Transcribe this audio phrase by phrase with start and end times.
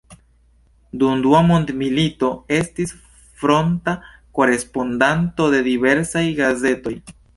[1.01, 2.93] Dum dua mondmilito estis
[3.43, 3.95] fronta
[4.41, 6.97] korespondanto de diversaj gazetoj.